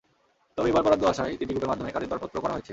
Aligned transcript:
তবে 0.57 0.67
এবার 0.71 0.83
বরাদ্দ 0.85 1.03
আসায় 1.03 1.31
তিনটি 1.39 1.53
গ্রুপের 1.53 1.71
মাধ্যমে 1.71 1.93
কাজের 1.95 2.09
দরপত্র 2.11 2.37
করা 2.43 2.53
হয়েছে। 2.55 2.69